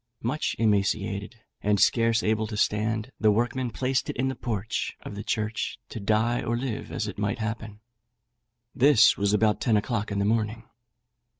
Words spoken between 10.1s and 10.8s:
in the morning.